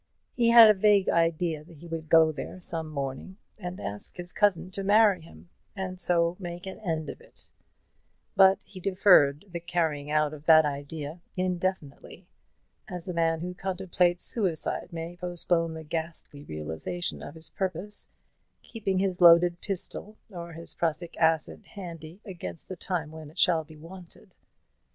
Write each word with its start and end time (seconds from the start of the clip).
He 0.33 0.49
had 0.49 0.67
a 0.67 0.73
vague 0.73 1.09
idea 1.09 1.63
that 1.63 1.77
he 1.77 1.87
would 1.87 2.09
go 2.09 2.31
there 2.31 2.59
some 2.59 2.89
morning, 2.89 3.37
and 3.59 3.79
ask 3.79 4.17
his 4.17 4.33
cousin 4.33 4.71
to 4.71 4.83
marry 4.83 5.21
him, 5.21 5.49
and 5.75 6.01
so 6.01 6.35
make 6.39 6.65
an 6.65 6.79
end 6.79 7.07
of 7.07 7.21
it; 7.21 7.49
but 8.35 8.63
he 8.65 8.79
deferred 8.79 9.45
the 9.49 9.59
carrying 9.59 10.09
out 10.09 10.33
of 10.33 10.47
that 10.47 10.65
idea 10.65 11.21
indefinitely, 11.37 12.25
as 12.87 13.07
a 13.07 13.13
man 13.13 13.41
who 13.41 13.53
contemplates 13.53 14.23
suicide 14.23 14.89
may 14.91 15.17
postpone 15.17 15.75
the 15.75 15.83
ghastly 15.83 16.43
realization 16.45 17.21
of 17.21 17.35
his 17.35 17.49
purpose, 17.49 18.09
keeping 18.63 18.97
his 18.97 19.21
loaded 19.21 19.61
pistol 19.61 20.17
or 20.31 20.53
his 20.53 20.73
prussic 20.73 21.15
acid 21.17 21.63
handy 21.75 22.19
against 22.25 22.67
the 22.69 22.75
time 22.75 23.11
when 23.11 23.29
it 23.29 23.37
shall 23.37 23.63
be 23.63 23.77
wanted. 23.77 24.33